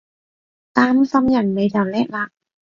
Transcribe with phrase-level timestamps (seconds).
[0.73, 2.29] 擔心人你就叻喇！